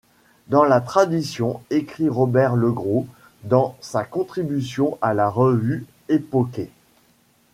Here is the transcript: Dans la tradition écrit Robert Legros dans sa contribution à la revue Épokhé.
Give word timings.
Dans 0.47 0.63
la 0.63 0.81
tradition 0.81 1.61
écrit 1.69 2.09
Robert 2.09 2.55
Legros 2.55 3.05
dans 3.43 3.77
sa 3.81 4.03
contribution 4.03 4.97
à 4.99 5.13
la 5.13 5.29
revue 5.29 5.85
Épokhé. 6.09 6.71